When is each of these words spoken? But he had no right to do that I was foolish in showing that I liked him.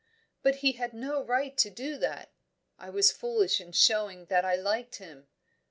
But 0.41 0.55
he 0.65 0.71
had 0.71 0.95
no 0.95 1.21
right 1.23 1.55
to 1.59 1.69
do 1.69 1.95
that 1.97 2.31
I 2.79 2.89
was 2.89 3.11
foolish 3.11 3.61
in 3.61 3.71
showing 3.71 4.25
that 4.29 4.43
I 4.43 4.55
liked 4.55 4.95
him. 4.95 5.27